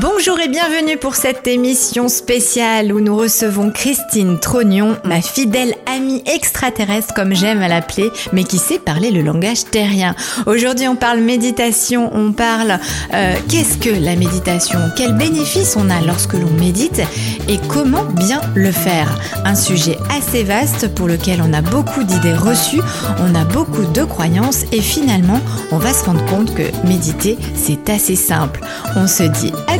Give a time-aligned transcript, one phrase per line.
[0.00, 6.22] Bonjour et bienvenue pour cette émission spéciale où nous recevons Christine Trognon, ma fidèle amie
[6.24, 10.14] extraterrestre comme j'aime à l'appeler, mais qui sait parler le langage terrien.
[10.46, 12.78] Aujourd'hui on parle méditation, on parle
[13.12, 17.02] euh, qu'est-ce que la méditation, quels bénéfices on a lorsque l'on médite?
[17.48, 19.18] Et comment bien le faire?
[19.44, 22.80] Un sujet assez vaste pour lequel on a beaucoup d'idées reçues,
[23.18, 25.40] on a beaucoup de croyances et finalement
[25.72, 28.60] on va se rendre compte que méditer c'est assez simple.
[28.96, 29.52] On se dit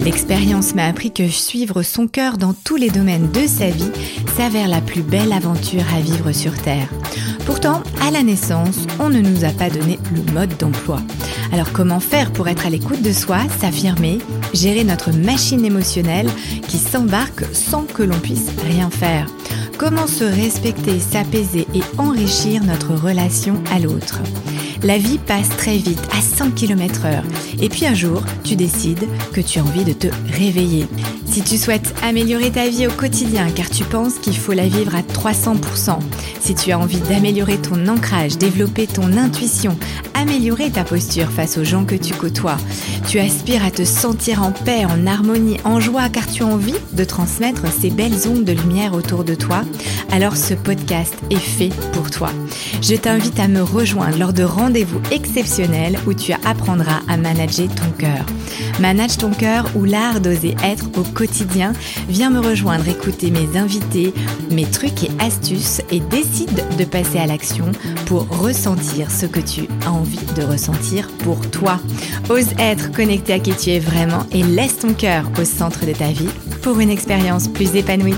[0.00, 3.90] L'expérience m'a appris que suivre son cœur dans tous les domaines de sa vie
[4.36, 6.88] s'avère la plus belle aventure à vivre sur Terre.
[7.44, 11.00] Pourtant, à la naissance, on ne nous a pas donné le mode d'emploi.
[11.52, 14.18] Alors comment faire pour être à l'écoute de soi, s'affirmer,
[14.52, 16.28] gérer notre machine émotionnelle
[16.68, 19.26] qui s'embarque sans que l'on puisse rien faire?
[19.78, 24.20] Comment se respecter, s'apaiser et enrichir notre relation à l'autre?
[24.82, 27.24] La vie passe très vite, à 100 km heure.
[27.60, 30.86] Et puis un jour, tu décides que tu as envie de te réveiller.
[31.26, 34.94] Si tu souhaites améliorer ta vie au quotidien car tu penses qu'il faut la vivre
[34.94, 35.98] à 300%,
[36.40, 39.76] si tu as envie d'améliorer ton ancrage, développer ton intuition,
[40.16, 42.56] améliorer ta posture face aux gens que tu côtoies,
[43.06, 46.74] tu aspires à te sentir en paix, en harmonie, en joie car tu as envie
[46.92, 49.62] de transmettre ces belles ondes de lumière autour de toi,
[50.10, 52.30] alors ce podcast est fait pour toi.
[52.80, 57.90] Je t'invite à me rejoindre lors de rendez-vous exceptionnels où tu apprendras à manager ton
[57.98, 58.24] cœur.
[58.80, 61.72] Manage ton cœur ou l'art d'oser être au quotidien.
[62.08, 64.14] Viens me rejoindre, écouter mes invités,
[64.50, 67.70] mes trucs et astuces et décide de passer à l'action
[68.06, 70.05] pour ressentir ce que tu as envie
[70.36, 71.80] de ressentir pour toi.
[72.28, 75.92] Ose être connecté à qui tu es vraiment et laisse ton cœur au centre de
[75.92, 76.28] ta vie
[76.62, 78.14] pour une expérience plus épanouie.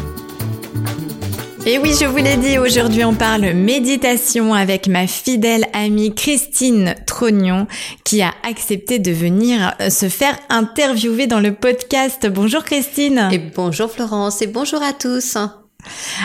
[1.67, 6.95] Et oui, je vous l'ai dit, aujourd'hui on parle méditation avec ma fidèle amie Christine
[7.07, 7.67] Trognon
[8.05, 12.27] qui a accepté de venir euh, se faire interviewer dans le podcast.
[12.27, 13.29] Bonjour Christine.
[13.33, 15.37] Et bonjour Florence et bonjour à tous.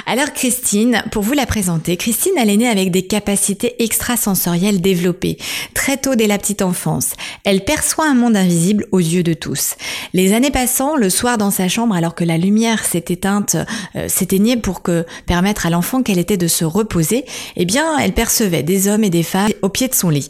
[0.06, 5.38] Alors Christine, pour vous la présenter, Christine elle est née avec des capacités extrasensorielles développées
[5.74, 7.12] très tôt dès la petite enfance.
[7.44, 9.76] Elle perçoit un monde invisible aux yeux de tous.
[10.14, 13.58] Les années passant, le soir dans sa chambre, alors que la lumière s'est éteinte,
[13.96, 17.26] euh, s'éteignait pour que permettre à l'enfant qu'elle était de se reposer,
[17.56, 20.30] eh bien elle percevait des hommes et des femmes au pied de son lit.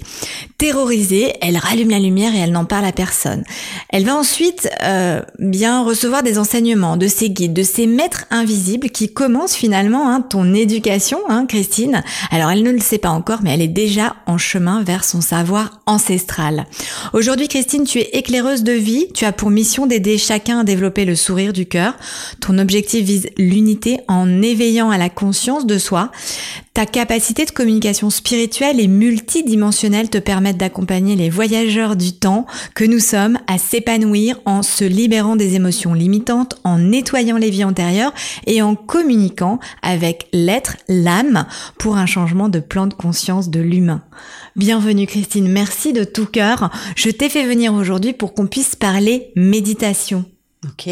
[0.58, 3.44] Terrorisée, elle rallume la lumière et elle n'en parle à personne.
[3.90, 8.90] Elle va ensuite euh, bien recevoir des enseignements de ses guides, de ses maîtres invisibles
[8.90, 12.04] qui commence finalement hein, ton éducation, hein, Christine.
[12.32, 15.22] Alors elle ne le sait pas encore, mais elle est déjà en chemin vers son
[15.22, 16.66] savoir ancestral.
[17.14, 19.08] Aujourd'hui, Christine, tu es éclaireuse de vie.
[19.14, 21.96] Tu as pour mission d'aider chacun à développer le sourire du cœur.
[22.40, 26.12] Ton objectif vise l'unité en éveillant à la conscience de soi.
[26.74, 32.84] Ta capacité de communication spirituelle et multidimensionnelle te permettent d'accompagner les voyageurs du temps que
[32.84, 38.14] nous sommes à s'épanouir en se libérant des émotions limitantes, en nettoyant les vies antérieures
[38.48, 41.46] et en communiquant avec l'être, l'âme,
[41.78, 44.02] pour un changement de plan de conscience de l'humain.
[44.56, 46.72] Bienvenue Christine, merci de tout cœur.
[46.96, 50.26] Je t'ai fait venir aujourd'hui pour qu'on puisse parler méditation.
[50.66, 50.90] Ok.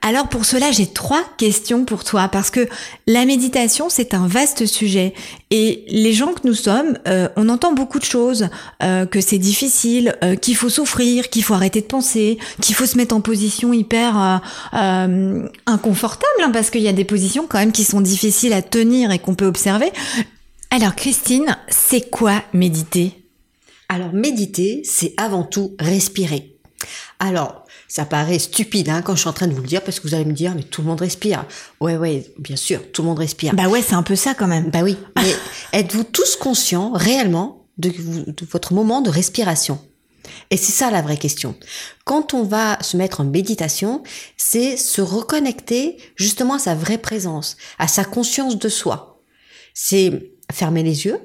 [0.00, 2.68] Alors pour cela, j'ai trois questions pour toi parce que
[3.06, 5.14] la méditation, c'est un vaste sujet
[5.50, 8.48] et les gens que nous sommes, euh, on entend beaucoup de choses,
[8.82, 12.86] euh, que c'est difficile, euh, qu'il faut souffrir, qu'il faut arrêter de penser, qu'il faut
[12.86, 14.40] se mettre en position hyper
[14.72, 19.10] inconfortable hein, parce qu'il y a des positions quand même qui sont difficiles à tenir
[19.10, 19.92] et qu'on peut observer.
[20.70, 23.12] Alors Christine, c'est quoi méditer?
[23.88, 26.52] Alors méditer, c'est avant tout respirer.
[27.18, 27.61] Alors,
[27.92, 30.08] ça paraît stupide hein, quand je suis en train de vous le dire parce que
[30.08, 31.44] vous allez me dire mais tout le monde respire.
[31.78, 33.54] Ouais ouais, bien sûr, tout le monde respire.
[33.54, 34.70] Bah ouais, c'est un peu ça quand même.
[34.70, 34.96] Bah oui.
[35.18, 35.34] Mais
[35.78, 37.92] êtes-vous tous conscients réellement de,
[38.50, 39.78] votre moment de respiration?
[40.50, 41.54] Et c'est ça la vraie question.
[42.06, 44.02] Quand on va se mettre en méditation,
[44.38, 49.22] c'est se reconnecter justement à sa vraie présence, à sa conscience de soi.
[49.74, 51.20] C'est fermer les yeux.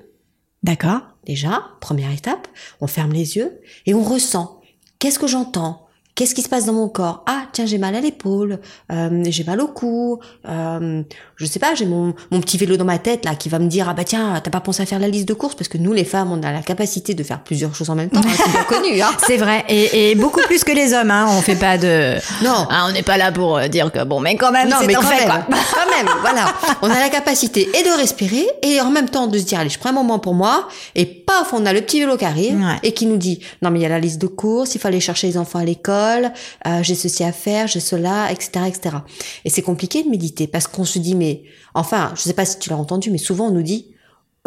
[0.64, 1.00] D'accord.
[1.26, 2.50] Déjà, première étape,
[2.82, 4.60] on ferme les yeux et on ressent.
[5.00, 5.87] Qu'est-ce que j'entends?
[6.18, 7.24] Qu'est-ce qui se passe dans mon corps?
[7.28, 8.60] Ah, tiens, j'ai mal à l'épaule,
[8.92, 10.20] euh, j'ai mal au cou,
[10.50, 11.04] euh,
[11.36, 13.68] je sais pas, j'ai mon, mon petit vélo dans ma tête là qui va me
[13.68, 15.56] dire ah bah tiens, t'as pas pensé à faire la liste de courses?
[15.56, 18.10] Parce que nous les femmes, on a la capacité de faire plusieurs choses en même
[18.10, 19.02] temps, hein, c'est bien connu.
[19.02, 21.12] Hein C'est vrai, et, et beaucoup plus que les hommes.
[21.12, 21.28] Hein.
[21.30, 22.16] On fait pas de.
[22.44, 22.68] Non.
[22.70, 24.96] Ah, on n'est pas là pour euh, dire que bon, mais quand même, non, mais
[24.96, 25.46] en quand fait, même, quoi.
[25.74, 26.46] quand même, voilà.
[26.82, 29.70] On a la capacité et de respirer et en même temps de se dire allez,
[29.70, 32.56] je prends un moment pour moi et paf, on a le petit vélo qui arrive
[32.58, 32.78] Ouais.
[32.84, 34.88] et qui nous dit non mais il y a la liste de courses, il faut
[34.88, 38.98] aller chercher les enfants à l'école, euh, j'ai ceci à faire, j'ai cela, etc., etc.
[39.46, 41.44] Et c'est compliqué de méditer parce qu'on se dit mais
[41.74, 43.88] enfin, je sais pas si tu l'as entendu, mais souvent on nous dit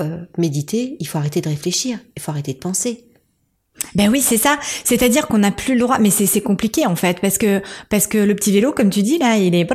[0.00, 3.04] euh, méditer, il faut arrêter de réfléchir, il faut arrêter de penser.
[3.94, 4.58] Ben oui, c'est ça.
[4.84, 5.98] C'est-à-dire qu'on n'a plus le droit.
[5.98, 9.18] Mais c'est compliqué en fait parce que parce que le petit vélo, comme tu dis
[9.18, 9.66] là, il est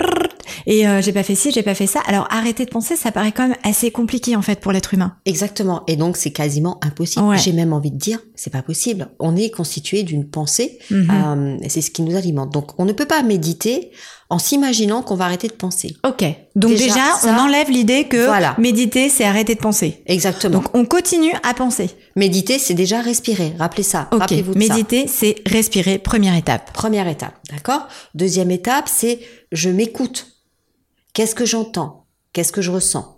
[0.67, 2.01] et euh, j'ai pas fait ci, j'ai pas fait ça.
[2.07, 5.15] Alors arrêter de penser, ça paraît quand même assez compliqué en fait pour l'être humain.
[5.25, 5.83] Exactement.
[5.87, 7.25] Et donc, c'est quasiment impossible.
[7.25, 7.37] Ouais.
[7.37, 9.09] J'ai même envie de dire, c'est pas possible.
[9.19, 11.07] On est constitué d'une pensée, Mhm.
[11.11, 12.51] euh, c'est ce qui nous alimente.
[12.53, 13.91] Donc, on ne peut pas méditer
[14.29, 15.97] en s'imaginant qu'on va arrêter de penser.
[16.07, 16.23] Ok.
[16.55, 18.55] Donc déjà, Déjà, on enlève l'idée que Voilà.
[18.57, 20.01] méditer, c'est arrêter de penser.
[20.07, 20.53] Exactement.
[20.59, 21.89] Donc on continue à penser.
[22.15, 23.53] Méditer, c'est déjà respirer.
[23.59, 24.07] Rappelez ça.
[24.11, 24.19] Ok.
[24.21, 24.73] Rappelez-vous de ça.
[24.73, 25.97] Méditer, c'est respirer.
[25.99, 26.71] Première étape.
[26.73, 27.87] Première étape, d'accord?
[28.13, 29.19] Deuxième étape, c'est
[29.51, 30.27] je m'écoute.
[31.13, 32.05] Qu'est-ce que j'entends?
[32.33, 33.11] Qu'est-ce que je ressens?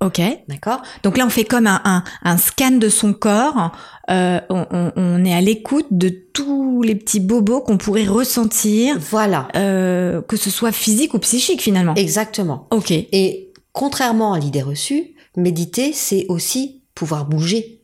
[0.00, 0.20] Ok.
[0.48, 0.82] D'accord?
[1.02, 3.72] Donc là, on fait comme un, un, un scan de son corps.
[4.10, 10.20] Euh, on est à l'écoute de tous les petits bobos qu'on pourrait ressentir, Voilà, euh,
[10.20, 11.94] que ce soit physique ou psychique finalement.
[11.94, 12.68] exactement.
[12.70, 12.90] Ok.
[12.90, 17.78] Et contrairement à l'idée reçue, méditer, c'est aussi pouvoir bouger.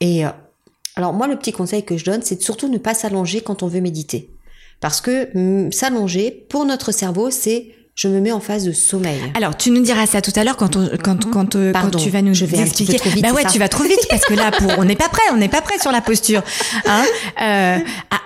[0.00, 0.30] Et euh,
[0.96, 3.62] alors moi, le petit conseil que je donne, c'est de surtout ne pas s'allonger quand
[3.62, 4.30] on veut méditer.
[4.80, 9.18] Parce que mm, s'allonger, pour notre cerveau, c'est je me mets en phase de sommeil.
[9.34, 11.98] Alors, tu nous diras ça tout à l'heure quand on, quand quand euh, quand Pardon,
[11.98, 12.98] tu vas nous je vais un petit peu expliquer.
[13.00, 14.94] trop vite, bah ouais, ça tu vas trop vite parce que là, pour on n'est
[14.94, 16.42] pas prêt, on n'est pas prêt sur la posture.
[16.86, 17.04] Hein
[17.42, 17.78] Euh,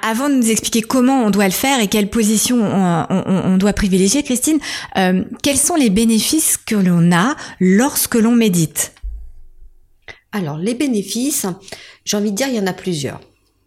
[0.09, 3.57] avant de nous expliquer comment on doit le faire et quelle position on, on- on
[3.57, 4.59] doit privilégier, Christine,
[4.97, 8.93] euh, quels sont les bénéfices que l'on a lorsque l'on médite?
[10.33, 11.47] Alors, les bénéfices,
[12.05, 13.21] j'ai envie de dire, il y en a plusieurs.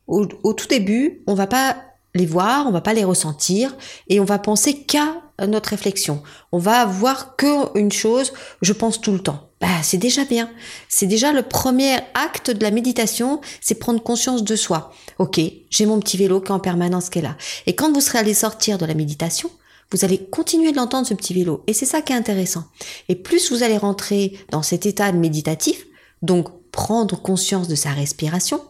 [0.07, 1.77] Au, tout début, on va pas
[2.13, 3.75] les voir, on va pas les ressentir,
[4.07, 6.21] et on va penser qu'à notre réflexion.
[6.51, 9.50] On va voir que une chose, je pense tout le temps.
[9.62, 10.50] Bah, c'est déjà bien.
[10.89, 14.91] C'est déjà le premier acte de la méditation, c'est prendre conscience de soi.
[15.18, 15.39] Ok,
[15.69, 17.35] j'ai mon petit vélo qui est en permanence qui est là.
[17.65, 19.50] Et quand vous serez allé sortir de la méditation,
[19.91, 21.63] vous allez continuer de l'entendre ce petit vélo.
[21.68, 22.63] Et c'est ça qui est intéressant.
[23.09, 25.85] Et plus vous allez rentrer dans cet état méditatif,
[26.25, 28.62] donc prendre conscience de sa respiration,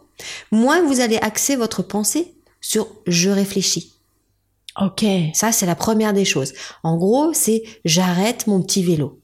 [0.51, 3.93] moins vous allez axer votre pensée sur je réfléchis.
[4.81, 5.05] Ok.
[5.33, 6.53] Ça, c'est la première des choses.
[6.83, 9.19] En gros, c'est j'arrête mon petit vélo.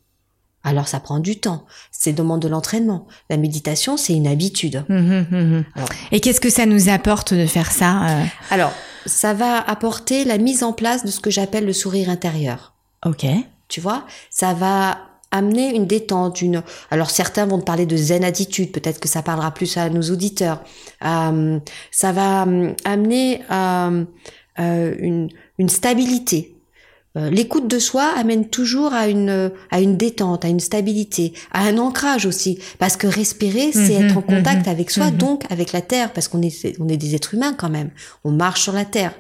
[0.64, 1.66] Alors, ça prend du temps.
[1.92, 3.08] C'est demande de l'entraînement.
[3.30, 4.86] La méditation, c'est une habitude.
[4.90, 5.66] Mhm, mhm.
[5.76, 8.26] Alors- Et qu'est-ce que ça nous apporte de faire ça euh?
[8.52, 8.72] Alors,
[9.08, 12.74] ça va apporter la mise en place de ce que j'appelle le sourire intérieur.
[13.06, 13.26] Ok.
[13.68, 15.00] Tu vois, ça va
[15.32, 16.62] amener une détente, une.
[16.92, 20.04] Alors certains vont te parler de zen attitude, peut-être que ça parlera plus à nos
[20.12, 20.62] auditeurs.
[21.06, 21.60] Euh,
[21.92, 24.04] ça va euh, amener euh,
[24.60, 26.56] euh, une, une stabilité.
[27.18, 31.66] Euh, L'écoute de soi amène toujours à une à une détente, à une stabilité, à
[31.66, 35.18] un ancrage aussi, parce que respirer, c'est Mhm, être en contact mhm, avec soi, mhm.
[35.18, 37.90] donc avec la terre, parce qu'on est on est des êtres humains quand même.
[38.24, 39.14] On marche sur la terre.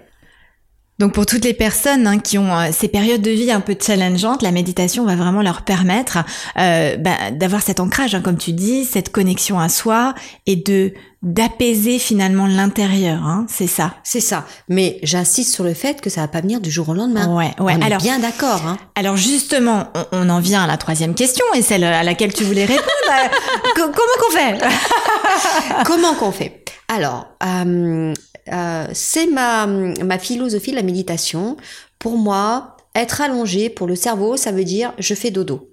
[1.01, 3.75] Donc pour toutes les personnes hein, qui ont euh, ces périodes de vie un peu
[3.79, 6.19] challengeantes, la méditation va vraiment leur permettre
[6.59, 10.13] euh, bah, d'avoir cet ancrage, hein, comme tu dis, cette connexion à soi
[10.45, 10.93] et de
[11.23, 13.23] d'apaiser finalement l'intérieur.
[13.25, 13.95] Hein, c'est ça.
[14.03, 14.45] C'est ça.
[14.69, 17.35] Mais j'insiste sur le fait que ça va pas venir du jour au lendemain.
[17.35, 17.73] Ouais, ouais.
[17.77, 18.61] On est Alors, bien d'accord.
[18.67, 18.77] Hein.
[18.95, 22.43] alors justement, on, on en vient à la troisième question et celle à laquelle tu
[22.43, 22.85] voulais répondre.
[23.11, 23.27] Euh,
[23.75, 25.83] co- comment qu'on fait?
[25.85, 26.63] Comment qu'on fait?
[26.91, 28.13] Alors, euh,
[28.51, 31.55] euh, c'est ma, ma philosophie de la méditation.
[31.99, 35.69] Pour moi, être allongé pour le cerveau, ça veut dire je fais dodo.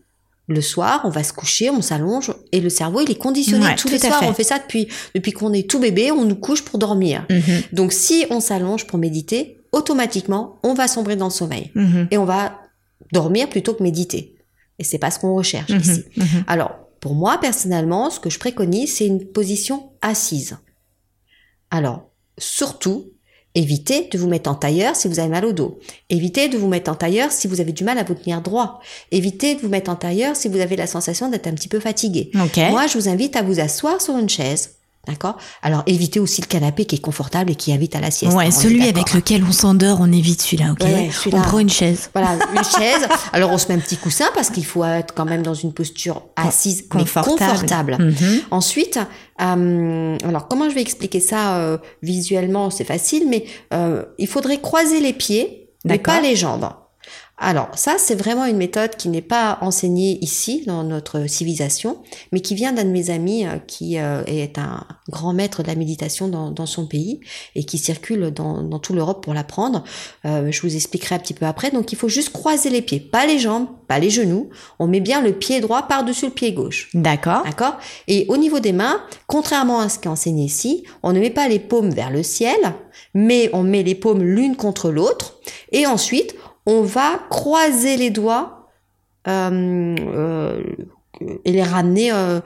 [0.47, 3.67] Le soir, on va se coucher, on s'allonge et le cerveau, il est conditionné.
[3.67, 4.29] Ouais, Tous les soirs, fait.
[4.29, 7.27] on fait ça depuis, depuis qu'on est tout bébé, on nous couche pour dormir.
[7.29, 12.07] Mhm, Donc, si on s'allonge pour méditer, automatiquement, on va sombrer dans le sommeil mhm,
[12.13, 12.61] et on va
[13.13, 14.37] dormir plutôt que méditer.
[14.79, 16.05] Et c'est pas ce qu'on recherche mhm, ici.
[16.47, 20.57] Alors, pour moi, personnellement, ce que je préconise, c'est une position assise.
[21.71, 23.13] Alors, surtout,
[23.55, 25.79] évitez de vous mettre en tailleur si vous avez mal au dos.
[26.09, 28.81] Évitez de vous mettre en tailleur si vous avez du mal à vous tenir droit.
[29.11, 31.81] Évitez de vous mettre en tailleur si vous avez la sensation d'être un petit peu
[31.81, 32.31] fatigué.
[32.71, 34.77] Moi, je vous invite à vous asseoir sur une chaise,
[35.09, 35.39] D'accord?
[35.63, 38.37] Alors évitez aussi le canapé qui est confortable et qui invite à la sieste.
[38.37, 40.83] Ouais, est celui avec lequel on s'endort, on évite celui-là, ok?
[40.83, 41.11] Ouais.
[41.33, 42.11] On prend une chaise.
[42.13, 43.09] Voilà, une chaise.
[43.33, 45.73] Alors on se met un petit coussin parce qu'il faut être quand même dans une
[45.73, 47.39] posture assise, mais confortable.
[47.39, 47.97] confortable.
[47.99, 48.41] Mhm.
[48.51, 48.99] Ensuite,
[49.41, 52.69] euh, alors comment je vais expliquer ça euh, visuellement?
[52.71, 56.69] C'est facile, mais euh, il faudrait croiser les pieds, mais pas les jambes.
[57.41, 61.99] Alors ça, c'est vraiment une méthode qui n'est pas enseignée ici dans notre civilisation,
[62.33, 65.69] mais qui vient d'un de mes amis euh, qui euh, est un grand maître de
[65.69, 67.21] la méditation dans, dans son pays
[67.55, 69.85] et qui circule dans, dans toute l'Europe pour l'apprendre.
[70.25, 71.71] Euh, je vous expliquerai un petit peu après.
[71.71, 74.51] Donc il faut juste croiser les pieds, pas les jambes, pas les genoux.
[74.81, 76.91] On met bien le pied droit par-dessus le pied gauche.
[76.93, 77.45] D'accord.
[77.45, 77.77] D'accord?
[78.09, 81.31] Et au niveau des mains, contrairement à ce qui est enseigné ici, on ne met
[81.31, 82.59] pas les paumes vers le ciel,
[83.15, 85.39] mais on met les paumes l'une contre l'autre.
[85.73, 86.35] Et ensuite,
[86.69, 88.69] on va croiser les doigts
[89.27, 90.63] euh, euh,
[91.45, 92.41] et les ramener euh,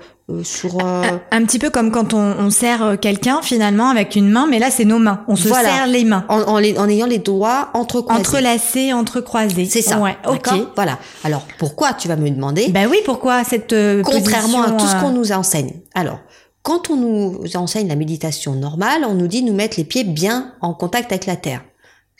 [0.45, 0.83] sur...
[0.83, 4.59] Un, un petit peu comme quand on, on serre quelqu'un finalement avec une main, mais
[4.59, 5.25] là c'est nos mains.
[5.29, 5.69] On se Voilà.
[5.69, 6.25] serre les mains.
[6.29, 8.21] en, en les- en ayant les doigts entrecroisés.
[8.21, 9.67] Entrelacés, entrecroisés.
[9.67, 9.99] C'est ça.
[9.99, 10.49] Ouais, ok.
[10.75, 10.99] Voilà.
[11.25, 12.69] Alors, pourquoi tu vas me demander?
[12.71, 13.75] Ben oui, pourquoi cette
[14.05, 15.75] Contrairement à tout ce qu'on nous enseigne.
[15.95, 16.21] Alors,
[16.62, 20.05] quand on nous enseigne la méditation normale, on nous dit de nous mettre les pieds
[20.05, 21.62] bien en contact avec la terre.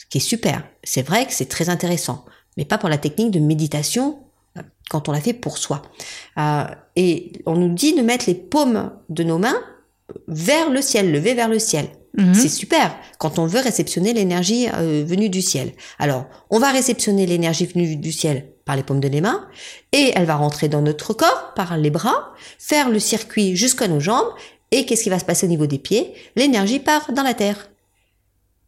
[0.03, 0.63] Ce qui est super.
[0.83, 2.25] C'est vrai que c'est très intéressant.
[2.57, 4.19] Mais pas pour la technique de méditation
[4.59, 5.83] euh, quand on la fait pour soi.
[6.39, 6.65] Euh,
[6.97, 9.61] et on nous dit de mettre les paumes de nos mains
[10.29, 11.87] vers le ciel, levées vers le ciel.
[12.17, 12.35] mhm.
[12.35, 15.73] C'est super quand on veut réceptionner l'énergie euh, venue du ciel.
[15.99, 19.47] Alors, on va réceptionner l'énergie venue du ciel par les paumes de les mains
[19.93, 24.01] et elle va rentrer dans notre corps par les bras, faire le circuit jusqu'à nos
[24.01, 24.29] jambes
[24.71, 26.15] et qu'est-ce qui va se passer au niveau des pieds?
[26.37, 27.69] L'énergie part dans la terre.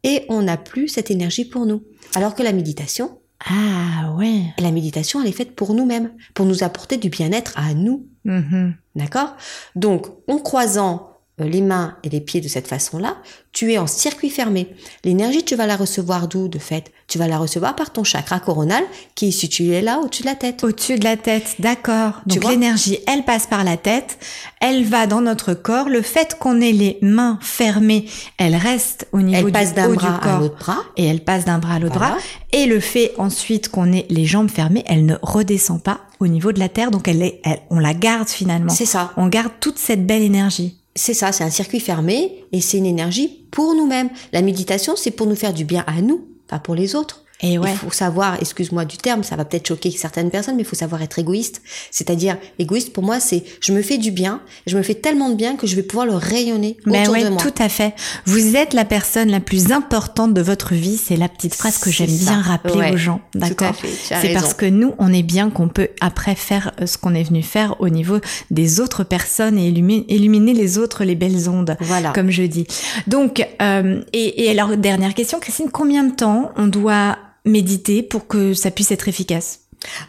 [0.05, 1.83] Et on n'a plus cette énergie pour nous.
[2.15, 4.43] Alors que la méditation, Ah ouais.
[4.59, 8.07] la méditation, elle est faite pour nous-mêmes, pour nous apporter du bien-être à nous.
[8.25, 8.75] Mhm.
[8.95, 9.35] D'accord?
[9.75, 13.17] Donc, en croisant les mains et les pieds de cette façon-là,
[13.53, 14.69] tu es en circuit fermé.
[15.05, 16.93] L'énergie, tu vas la recevoir d'où, de fait?
[17.09, 18.83] Tu vas la recevoir par ton chakra coronal
[19.17, 20.63] qui est situé là, au-dessus de la tête.
[20.63, 22.21] Au-dessus de la tête, d'accord.
[22.27, 24.19] Donc l'énergie, elle passe par la tête,
[24.61, 25.89] elle va dans notre corps.
[25.89, 28.07] Le fait qu'on ait les mains fermées,
[28.39, 30.41] elle reste au niveau Elle passe du d'un haut bras du à corps.
[30.41, 30.79] l'autre bras.
[30.97, 32.13] Et elle passe d'un bras à l'autre Voilà.
[32.15, 32.23] bras.
[32.53, 36.53] Et le fait ensuite qu'on ait les jambes fermées, elle ne redescend pas au niveau
[36.53, 36.91] de la terre.
[36.93, 38.73] Donc elle est, elle- on la garde finalement.
[38.73, 39.13] C'est ça.
[39.17, 40.79] On garde toute cette belle énergie.
[40.97, 44.11] C'est ça, c'est un circuit fermé et c'est une énergie pour nous-mêmes.
[44.33, 47.24] La méditation, c'est pour nous faire du bien à nous, pas pour les autres.
[47.45, 47.71] Et ouais.
[47.73, 50.77] Il faut savoir, excuse-moi du terme, ça va peut-être choquer certaines personnes, mais il faut
[50.77, 51.61] savoir être égoïste.
[51.91, 55.35] C'est-à-dire, égoïste pour moi, c'est je me fais du bien, je me fais tellement de
[55.35, 57.41] bien que je vais pouvoir le rayonner Ben autour ouais, de moi.
[57.41, 57.95] tout à fait.
[58.25, 60.97] Vous êtes la personne la plus importante de votre vie.
[60.97, 63.21] C'est la petite phrase que j'aime bien rappeler Ouais, aux gens.
[63.35, 63.75] D'accord.
[64.03, 67.23] C'est parce que nous, on est bien qu'on peut après faire euh, ce qu'on est
[67.25, 68.19] venu faire au niveau
[68.51, 71.77] des autres personnes et illuminer, illuminer les autres, les belles ondes.
[71.81, 72.13] Voilà.
[72.13, 72.67] Comme je dis.
[73.07, 78.27] Donc, euh, et, et alors, dernière question, Christine, combien de temps on doit méditer pour
[78.27, 79.61] que ça puisse être efficace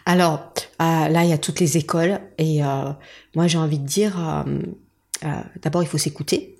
[0.05, 2.91] Alors, euh, là, il y a toutes les écoles et euh,
[3.35, 4.45] moi, j'ai envie de dire,
[5.23, 5.29] euh,
[5.61, 6.57] d'abord, il faut s'écouter.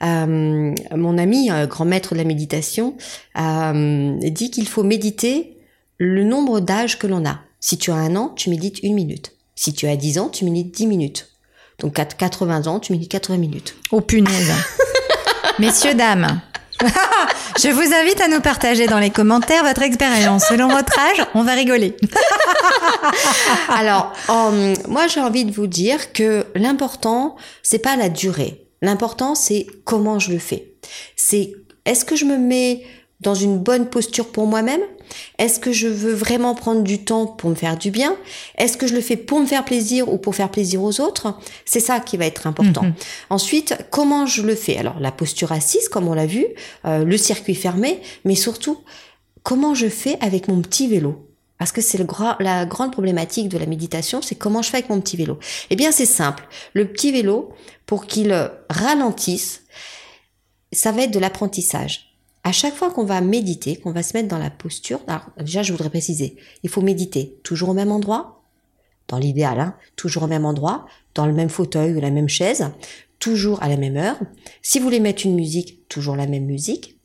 [0.00, 2.96] Mon ami, grand maître de la méditation,
[3.36, 5.58] dit qu'il faut méditer
[5.98, 7.40] le nombre d'âges que l'on a.
[7.60, 9.32] Si tu as un an, tu médites une minute.
[9.56, 11.32] Si tu as 10 ans, tu médites 10 minutes.
[11.80, 13.74] Donc, à 80 ans, tu médites 80 minutes.
[13.90, 14.52] Oh punaise.
[15.58, 16.40] Messieurs, dames,
[17.58, 20.44] je vous invite à nous partager dans les commentaires votre expérience.
[20.48, 21.96] Selon votre âge, on va rigoler.
[23.68, 28.64] Alors, euh, moi, j'ai envie de vous dire que l'important, c'est pas la durée.
[28.80, 30.72] L'important, c'est comment je le fais.
[31.16, 31.52] C'est
[31.84, 32.84] est-ce que je me mets
[33.20, 34.80] dans une bonne posture pour moi-même
[35.38, 38.16] Est-ce que je veux vraiment prendre du temps pour me faire du bien
[38.58, 41.36] Est-ce que je le fais pour me faire plaisir ou pour faire plaisir aux autres
[41.64, 42.82] C'est ça qui va être important.
[42.84, 42.94] Mhm.
[43.30, 44.76] Ensuite, comment je le fais?
[44.78, 46.46] Alors, la posture assise, comme on l'a vu,
[46.84, 48.78] euh, le circuit fermé, mais surtout,
[49.42, 51.24] comment je fais avec mon petit vélo?
[51.58, 54.76] Parce que c'est le gra- la grande problématique de la méditation, c'est comment je fais
[54.76, 55.40] avec mon petit vélo.
[55.70, 56.46] Eh bien, c'est simple.
[56.72, 57.48] Le petit vélo,
[57.84, 58.32] pour qu'il
[58.70, 59.62] ralentisse,
[60.72, 62.07] ça va être de l'apprentissage.
[62.48, 65.62] À chaque fois qu'on va méditer, qu'on va se mettre dans la posture, alors déjà,
[65.62, 68.42] je voudrais préciser, il faut méditer toujours au même endroit,
[69.06, 72.70] dans l'idéal, hein, toujours au même endroit, dans le même fauteuil ou la même chaise,
[73.18, 74.16] toujours à la même heure.
[74.62, 76.97] Si vous voulez mettre une musique, toujours la même musique.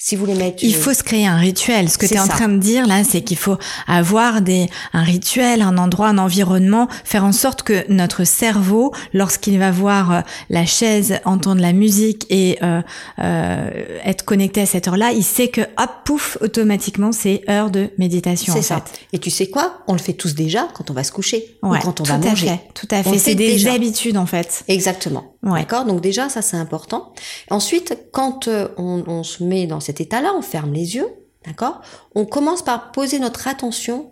[0.00, 0.26] Si vous
[0.62, 1.90] Il faut se créer un rituel.
[1.90, 3.58] Ce que tu es en train de dire là, c'est qu'il faut
[3.88, 9.58] avoir des, un rituel, un endroit, un environnement, faire en sorte que notre cerveau, lorsqu'il
[9.58, 10.20] va voir euh,
[10.50, 12.80] la chaise, entendre la musique et euh,
[13.18, 13.70] euh,
[14.04, 18.54] être connecté à cette heure-là, il sait que hop, pouf, automatiquement, c'est heure de méditation.
[18.54, 18.76] C'est ça.
[18.76, 19.00] fait.
[19.12, 19.82] Et tu sais quoi?
[19.88, 22.18] On le fait tous déjà quand on va se coucher Ouais, ou quand on va
[22.18, 22.46] manger.
[22.46, 23.18] fait, tout à fait.
[23.18, 23.72] C'est des déjà.
[23.72, 24.62] habitudes en fait.
[24.68, 25.34] Exactement.
[25.42, 25.84] D'accord?
[25.84, 27.12] Donc déjà, ça c'est important.
[27.50, 31.08] Ensuite, quand euh, on, on se met dans cet état-là, on ferme les yeux,
[31.46, 31.80] d'accord?
[32.14, 34.10] On commence par poser notre attention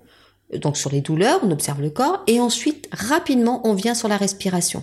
[0.55, 4.09] euh, donc sur les douleurs, on observe le corps, et ensuite rapidement on vient sur
[4.09, 4.83] la respiration.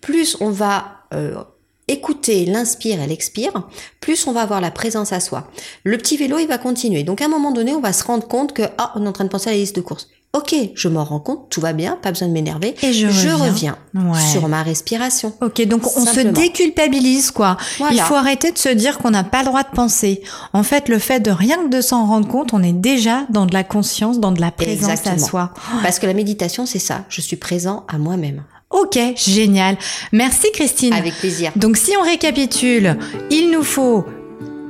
[0.00, 1.42] Plus on va euh,
[1.88, 3.68] écouter l'inspire et l'expire,
[4.00, 5.50] plus on va avoir la présence à soi.
[5.84, 7.02] Le petit vélo, il va continuer.
[7.02, 9.12] Donc à un moment donné, on va se rendre compte que ah, on est en
[9.12, 10.08] train de penser à la liste de courses.
[10.38, 12.76] Ok, je m'en rends compte, tout va bien, pas besoin de m'énerver.
[12.82, 14.20] Et je reviens, Ouais.
[14.32, 15.32] sur ma respiration.
[15.42, 17.56] Ok, donc on se déculpabilise, quoi.
[17.78, 17.94] Voilà.
[17.94, 20.22] Il faut arrêter de se dire qu'on n'a pas le droit de penser.
[20.52, 23.46] En fait, le fait de rien que de s'en rendre compte, on est déjà dans
[23.46, 25.14] de la conscience, dans de la présence Exactement.
[25.16, 25.54] à soi.
[25.82, 27.04] Parce que la méditation, c'est ça.
[27.08, 28.42] Je suis présent à moi-même.
[28.70, 29.76] Ok, génial.
[30.12, 30.92] Merci Christine.
[30.92, 31.50] Avec plaisir.
[31.56, 32.96] Donc si on récapitule,
[33.30, 34.04] il nous faut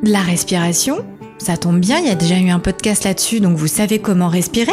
[0.03, 1.05] la respiration.
[1.38, 4.28] Ça tombe bien, il y a déjà eu un podcast là-dessus, donc vous savez comment
[4.28, 4.73] respirer.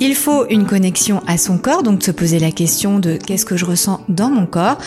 [0.00, 3.56] Il faut une connexion à son corps, donc se poser la question de qu'est-ce que
[3.56, 4.78] je ressens dans mon corps,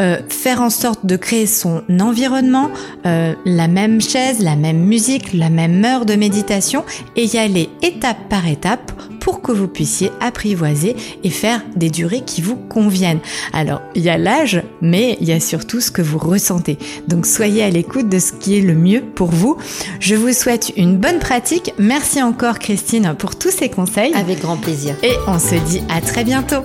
[0.00, 2.70] Euh, faire en sorte de créer son environnement,
[3.06, 6.84] euh, la même chaise, la même musique, la même heure de méditation,
[7.16, 12.22] et y aller étape par étape pour que vous puissiez apprivoiser et faire des durées
[12.24, 13.20] qui vous conviennent.
[13.52, 16.78] Alors, il y a l'âge, mais il y a surtout ce que vous ressentez.
[17.08, 19.56] Donc, soyez à l'écoute de ce qui est le mieux pour vous.
[20.00, 21.72] Je vous souhaite une bonne pratique.
[21.78, 24.14] Merci encore, Christine, pour tous ces conseils.
[24.14, 24.94] Avec grand plaisir.
[25.02, 26.64] Et on se dit à très bientôt.